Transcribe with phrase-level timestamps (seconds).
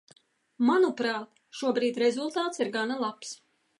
[0.69, 3.37] Manuprāt, šobrīd rezultāts ir gana labs.